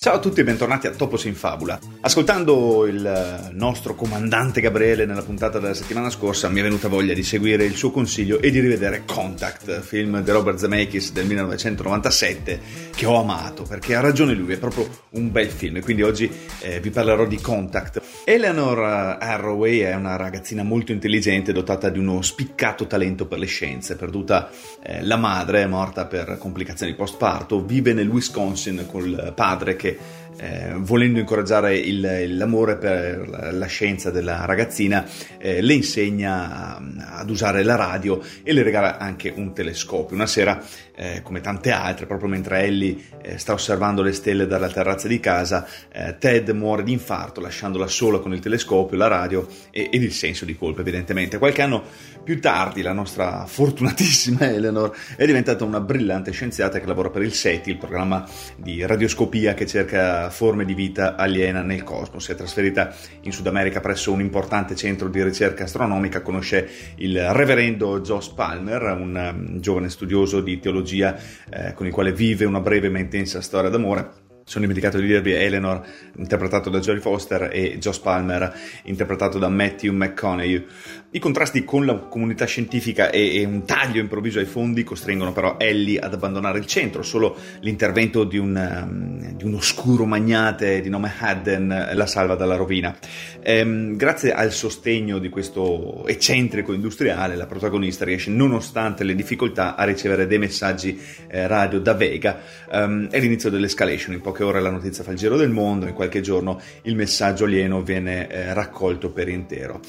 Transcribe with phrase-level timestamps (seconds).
[0.00, 1.76] Ciao a tutti e bentornati a Topos in Fabula.
[2.02, 7.24] Ascoltando il nostro comandante Gabriele nella puntata della settimana scorsa mi è venuta voglia di
[7.24, 12.60] seguire il suo consiglio e di rivedere Contact, film di Robert Zemeckis del 1997
[12.94, 16.30] che ho amato perché ha ragione lui, è proprio un bel film e quindi oggi
[16.60, 18.00] eh, vi parlerò di Contact.
[18.24, 18.78] Eleanor
[19.18, 24.48] Arroway è una ragazzina molto intelligente dotata di uno spiccato talento per le scienze, perduta
[24.80, 29.98] eh, la madre, morta per complicazioni postparto, vive nel Wisconsin col padre che che
[30.38, 35.04] eh, volendo incoraggiare il, l'amore per la scienza della ragazzina,
[35.38, 40.14] eh, le insegna ad usare la radio e le regala anche un telescopio.
[40.14, 40.62] Una sera,
[40.94, 45.18] eh, come tante altre, proprio mentre Ellie eh, sta osservando le stelle dalla terrazza di
[45.20, 50.02] casa, eh, Ted muore di infarto lasciandola sola con il telescopio, la radio e, ed
[50.02, 51.38] il senso di colpa, evidentemente.
[51.38, 51.82] Qualche anno
[52.22, 57.32] più tardi, la nostra fortunatissima Eleanor è diventata una brillante scienziata che lavora per il
[57.32, 62.18] SETI, il programma di radioscopia che cerca forme di vita aliena nel cosmo.
[62.18, 67.32] Si è trasferita in Sud America presso un importante centro di ricerca astronomica, conosce il
[67.32, 71.16] reverendo Joss Palmer, un um, giovane studioso di teologia
[71.50, 75.32] eh, con il quale vive una breve ma intensa storia d'amore sono dimenticato di dirvi
[75.32, 75.84] Eleanor
[76.16, 78.50] interpretato da Jodie Foster e Joss Palmer
[78.84, 80.64] interpretato da Matthew McConaughey.
[81.10, 85.56] I contrasti con la comunità scientifica e, e, un taglio improvviso ai fondi costringono però
[85.58, 90.88] Ellie ad abbandonare il centro, solo l'intervento di un, um, di un oscuro magnate di
[90.88, 92.96] nome Hadden la salva dalla rovina.
[93.42, 99.84] Ehm, grazie al sostegno di questo eccentrico industriale la protagonista riesce nonostante le difficoltà a
[99.84, 102.40] ricevere dei messaggi eh, radio da Vega.
[102.70, 105.86] Um, è l'inizio dell'escalation in poche poche ore la notizia fa il giro del mondo,
[105.86, 109.80] in qualche giorno il messaggio alieno viene eh, raccolto per intero.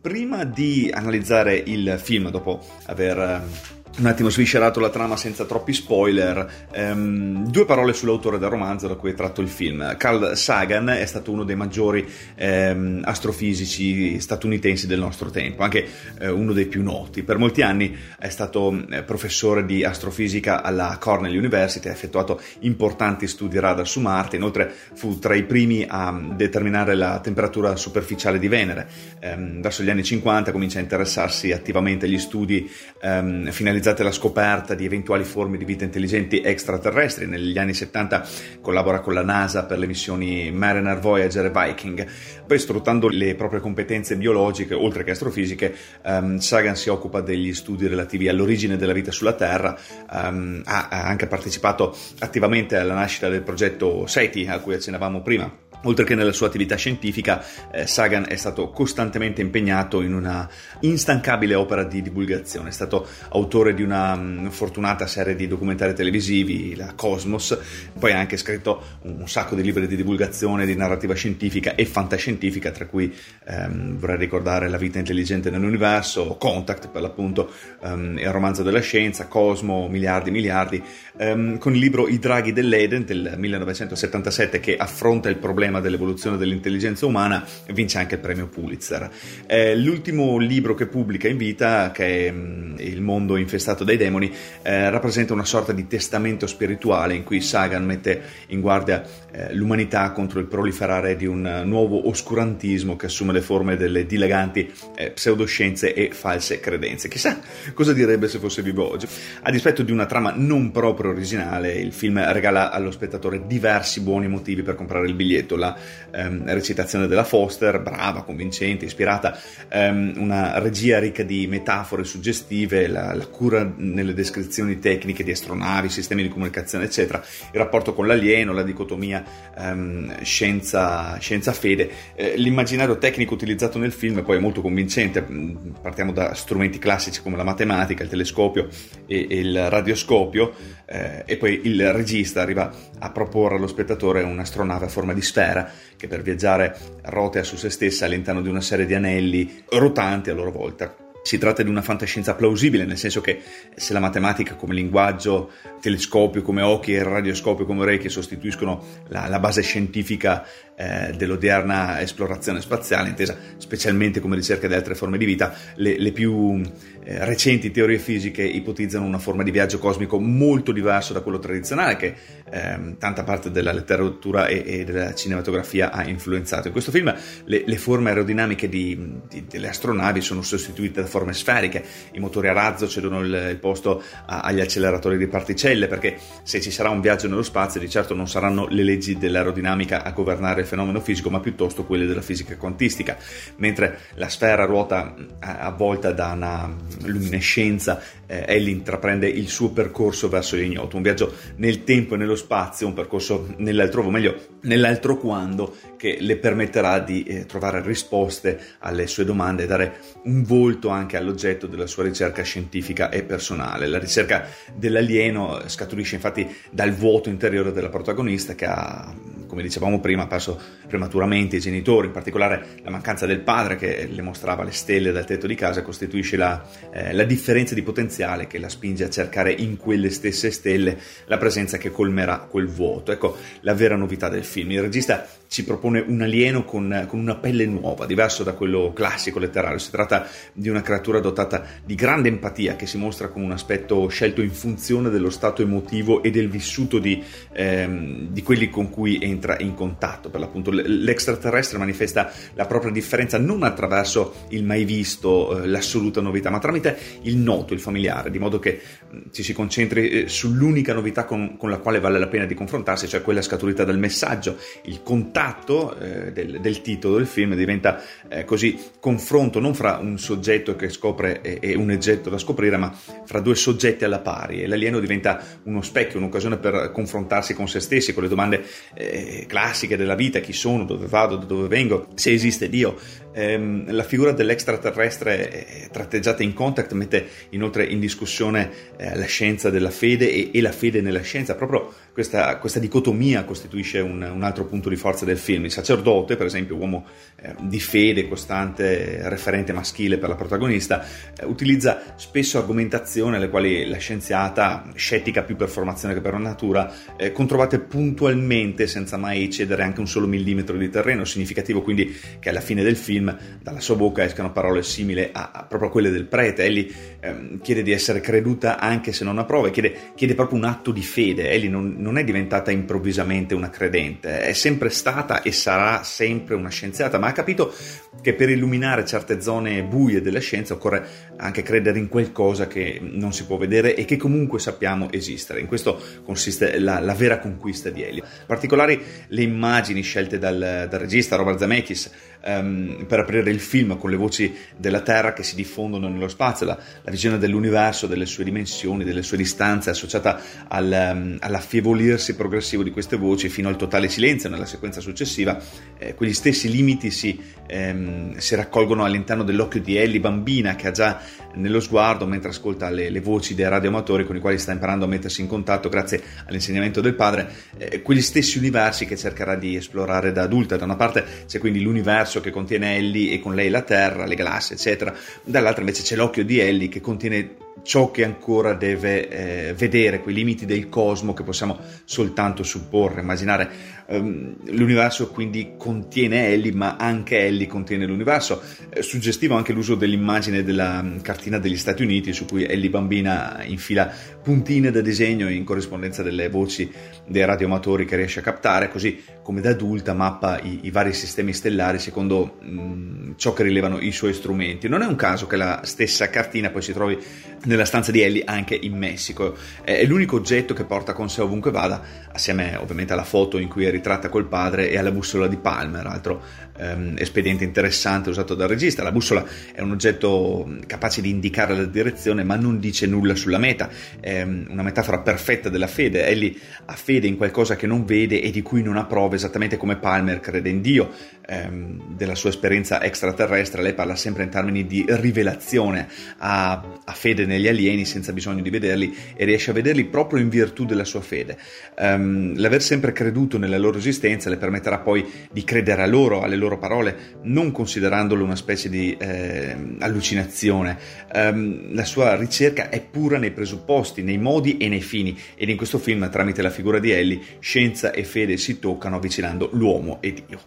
[0.00, 5.72] Prima di analizzare il film, dopo aver eh, un attimo sviscerato la trama senza troppi
[5.72, 9.96] spoiler, ehm, due parole sull'autore del romanzo da cui è tratto il film.
[9.96, 15.86] Carl Sagan è stato uno dei maggiori ehm, astrofisici statunitensi del nostro tempo, anche
[16.18, 17.22] eh, uno dei più noti.
[17.22, 23.28] Per molti anni è stato eh, professore di astrofisica alla Cornell University, ha effettuato importanti
[23.28, 28.48] studi radar su Marte, inoltre fu tra i primi a determinare la temperatura superficiale di
[28.48, 28.88] Venere.
[29.20, 32.68] Ehm, verso gli anni 50 comincia a interessarsi attivamente agli studi
[33.00, 37.26] ehm, finalizzati finalizzate alla scoperta di eventuali forme di vita intelligenti extraterrestri.
[37.26, 38.26] Negli anni 70
[38.62, 42.06] collabora con la NASA per le missioni Mariner Voyager e Viking.
[42.46, 45.74] Poi, sfruttando le proprie competenze biologiche, oltre che astrofisiche,
[46.04, 49.76] um, Sagan si occupa degli studi relativi all'origine della vita sulla Terra.
[50.10, 55.63] Um, ha, ha anche partecipato attivamente alla nascita del progetto SETI, a cui accennavamo prima
[55.84, 60.48] Oltre che nella sua attività scientifica, eh, Sagan è stato costantemente impegnato in una
[60.80, 62.68] instancabile opera di divulgazione.
[62.68, 67.58] È stato autore di una um, fortunata serie di documentari televisivi, la Cosmos,
[67.98, 71.84] poi ha anche scritto un, un, sacco di libri di divulgazione, di narrativa scientifica e
[71.84, 73.14] fantascientifica, tra cui
[73.46, 77.50] ehm, vorrei ricordare La vita intelligente nell'universo, Contact per l'appunto,
[77.82, 80.82] ehm, il romanzo della scienza, Cosmo, miliardi, miliardi,
[81.16, 86.36] ehm, con il libro I draghi dell'Eden del 1977 che affronta il problema tema dell'evoluzione
[86.36, 89.10] dell'intelligenza umana, vince anche il premio Pulitzer.
[89.46, 94.32] Eh, l'ultimo libro che pubblica in vita, che è mm, Il mondo infestato dai demoni,
[94.62, 100.10] eh, rappresenta una sorta di testamento spirituale in cui Sagan mette in guardia eh, l'umanità
[100.12, 105.94] contro il proliferare di un nuovo oscurantismo che assume le forme delle dilaganti eh, pseudoscienze
[105.94, 107.08] e false credenze.
[107.08, 107.40] Chissà
[107.72, 109.06] cosa direbbe se fosse vivo oggi.
[109.42, 114.28] A dispetto di una trama non proprio originale, il film regala allo spettatore diversi buoni
[114.28, 115.76] motivi per comprare il biglietto la
[116.10, 119.38] ehm, recitazione della Foster, brava, convincente, ispirata,
[119.68, 125.88] ehm, una regia ricca di metafore suggestive, la, la, cura nelle descrizioni tecniche di astronavi,
[125.88, 127.22] sistemi di comunicazione, eccetera,
[127.52, 129.24] il rapporto con l'alieno, la dicotomia
[129.56, 131.90] ehm, scienza, fede.
[132.14, 137.22] Eh, l'immaginario tecnico utilizzato nel film poi è molto convincente, mm, partiamo da strumenti classici
[137.22, 138.68] come la matematica, il telescopio
[139.06, 140.52] e, e il radioscopio,
[140.86, 145.53] eh, e poi il regista arriva a proporre allo spettatore un'astronave a forma di sfera
[145.54, 150.30] Terra, che per viaggiare rotea su se stessa all'interno di una serie di anelli rotanti
[150.30, 151.03] a loro volta.
[151.24, 153.40] Si tratta di una fantascienza plausibile, nel senso che
[153.74, 159.38] se la matematica come linguaggio, telescopio come occhi e radioscopio come orecchie sostituiscono la, la
[159.38, 165.54] base scientifica eh, dell'odierna esplorazione spaziale, intesa specialmente come ricerca di altre forme di vita,
[165.76, 166.60] le, le più
[167.04, 171.96] eh, recenti teorie fisiche ipotizzano una forma di viaggio cosmico molto diverso da quello tradizionale
[171.96, 172.14] che
[172.50, 176.66] eh, tanta parte della letteratura e, e, della cinematografia ha influenzato.
[176.66, 181.32] In questo film le, le forme aerodinamiche di, di, delle astronavi sono sostituite da piattaforme
[181.32, 186.18] sferiche, i motori a razzo cedono il, il posto a, agli acceleratori di particelle, perché
[186.42, 190.10] se ci sarà un viaggio nello spazio di certo non saranno le leggi dell'aerodinamica a
[190.10, 193.16] governare il fenomeno fisico, ma piuttosto quelle della fisica quantistica,
[193.56, 196.74] mentre la sfera ruota avvolta da una
[197.04, 202.36] luminescenza, eh, Ellie intraprende il suo percorso verso l'ignoto, un viaggio nel tempo e nello
[202.36, 209.06] spazio, un percorso nell'altrovo, meglio nell'altro quando, che le permetterà di eh, trovare risposte alle
[209.06, 213.86] sue domande e dare un volto anche all'oggetto della sua ricerca scientifica e personale.
[213.86, 219.14] La ricerca dell'alieno scaturisce infatti dal vuoto interiore della protagonista che ha,
[219.46, 224.22] come dicevamo prima, perso prematuramente i genitori, in particolare la mancanza del padre che le
[224.22, 228.58] mostrava le stelle dal tetto di casa costituisce la, eh, la differenza di potenziale che
[228.58, 233.12] la spinge a cercare in quelle stesse stelle la presenza che colmerà quel vuoto.
[233.12, 234.70] Ecco la vera novità del film.
[234.72, 239.38] Il regista ci propone un alieno con, con, una pelle nuova, diverso da quello classico
[239.38, 239.78] letterario.
[239.78, 244.08] Si tratta di una creatura dotata di grande empatia che si mostra con un aspetto
[244.08, 247.22] scelto in funzione dello stato emotivo e del vissuto di,
[247.52, 250.28] ehm, di quelli con cui entra in contatto.
[250.28, 256.50] Per l'appunto, l'extraterrestre manifesta la propria differenza non attraverso il mai visto, eh, l'assoluta novità,
[256.50, 260.92] ma tramite il noto, il familiare, di modo che mh, ci si concentri eh, sull'unica
[260.94, 264.58] novità con, con la quale vale la pena di confrontarsi, cioè quella scaturita dal messaggio,
[264.86, 269.98] il contatto tratto eh, del, del, titolo del film diventa eh, così confronto non fra
[270.00, 272.90] un soggetto che scopre e, e, un oggetto da scoprire, ma
[273.26, 277.80] fra due soggetti alla pari e l'alieno diventa uno specchio, un'occasione per confrontarsi con se
[277.80, 282.06] stessi, con le domande eh, classiche della vita, chi sono, dove vado, da dove vengo,
[282.14, 282.96] se esiste Dio.
[283.36, 289.70] Ehm, la figura dell'extraterrestre eh, tratteggiata in Contact mette inoltre in discussione eh, la scienza
[289.70, 294.42] della fede e, e, la fede nella scienza, proprio questa, questa dicotomia costituisce un, un
[294.44, 295.64] altro punto di forza del del film.
[295.64, 297.04] Il sacerdote, per esempio, uomo
[297.36, 301.04] eh, di fede costante, referente maschile per la protagonista,
[301.38, 306.92] eh, utilizza spesso argomentazioni alle quali la scienziata, scettica più per formazione che per natura,
[307.16, 312.48] eh, controvate puntualmente senza mai cedere anche un solo millimetro di terreno, significativo quindi che
[312.48, 316.26] alla fine del film dalla sua bocca escano parole simili a, a proprio quelle del
[316.26, 316.64] prete.
[316.64, 320.64] Egli ehm, chiede di essere creduta anche se non a prove, chiede, chiede proprio un
[320.64, 321.50] atto di fede.
[321.50, 326.56] Egli non, non è diventata improvvisamente una credente, è sempre stata stata e sarà sempre
[326.56, 327.72] una scienziata, ma ha capito
[328.20, 333.32] che per illuminare certe zone buie della scienza occorre anche credere in qualcosa che non
[333.32, 335.60] si può vedere e che comunque sappiamo esistere.
[335.60, 338.24] In questo consiste la, la vera conquista di Elio.
[338.24, 342.10] In particolare le immagini scelte dal, dal regista Robert Zemeckis
[342.46, 346.66] um, per aprire il film con le voci della Terra che si diffondono nello spazio,
[346.66, 352.82] la, la visione dell'universo, delle sue dimensioni, delle sue distanze associata al, um, all'affievolirsi progressivo
[352.82, 355.60] di queste voci fino al totale silenzio nella sequenza successiva,
[355.98, 360.90] eh, quegli stessi limiti si, ehm, si, raccolgono all'interno dell'occhio di Ellie, bambina, che ha
[360.90, 361.20] già
[361.54, 365.08] nello sguardo mentre ascolta le, le, voci dei radioamatori con i quali sta imparando a
[365.08, 370.32] mettersi in contatto grazie all'insegnamento del padre, eh, quegli stessi universi che cercherà di esplorare
[370.32, 370.76] da adulta.
[370.76, 374.34] Da una parte c'è quindi l'universo che contiene Ellie e con lei la Terra, le
[374.34, 379.74] galassie, eccetera, dall'altra invece c'è l'occhio di Ellie che contiene ciò che ancora deve eh,
[379.74, 383.70] vedere, quei limiti del cosmo che possiamo soltanto supporre, immaginare
[384.06, 388.60] um, l'universo quindi contiene Ellie, ma anche Ellie contiene l'universo.
[388.88, 393.62] È suggestivo anche l'uso dell'immagine della mm, cartina degli Stati Uniti su cui Ellie bambina
[393.64, 396.90] infila puntine da disegno in corrispondenza delle voci
[397.26, 401.52] dei radioamatori che riesce a captare, così come da adulta mappa i, i vari sistemi
[401.52, 404.88] stellari secondo mm, ciò che rilevano i suoi strumenti.
[404.88, 407.18] Non è un caso che la stessa cartina poi si trovi
[407.64, 409.56] nella stanza di Ellie anche in Messico.
[409.82, 413.84] È l'unico oggetto che porta con sé ovunque vada, assieme ovviamente alla foto in cui
[413.84, 416.42] è ritratta col padre e alla bussola di Palmer, altro
[416.76, 419.02] ehm, espediente interessante usato dal regista.
[419.02, 423.58] La bussola è un oggetto capace di indicare la direzione, ma non dice nulla sulla
[423.58, 423.88] meta.
[424.20, 426.26] È una metafora perfetta della fede.
[426.26, 429.76] Ellie ha fede in qualcosa che non vede e di cui non ha prove, esattamente
[429.76, 431.10] come Palmer crede in Dio.
[431.46, 436.08] Ehm, della sua esperienza extraterrestre, lei parla sempre in termini di rivelazione,
[436.38, 436.72] ha,
[437.04, 440.86] ha, fede negli alieni senza bisogno di vederli e riesce a vederli proprio in virtù
[440.86, 441.58] della sua fede.
[441.98, 446.56] Um, l'aver sempre creduto nella loro esistenza le permetterà poi di credere a loro, alle
[446.56, 450.98] loro parole, non considerandolo una specie di eh, allucinazione.
[451.32, 455.76] Um, la sua ricerca è pura nei presupposti, nei modi e nei fini ed in
[455.76, 460.32] questo film, tramite la figura di Ellie, scienza e fede si toccano avvicinando l'uomo e
[460.32, 460.60] Dio.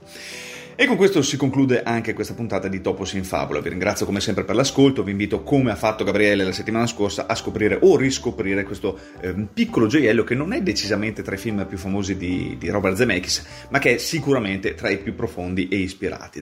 [0.79, 3.61] E con questo si conclude anche questa puntata di Topos in Fabula.
[3.61, 7.25] Vi ringrazio come sempre per l'ascolto, vi invito come ha fatto Gabriele la settimana scorsa
[7.25, 11.65] a scoprire o riscoprire questo eh, piccolo gioiello che non è decisamente tra i film
[11.65, 15.77] più famosi di, di Robert Zemeckis, ma che è sicuramente tra i più profondi e
[15.77, 16.35] ispirati.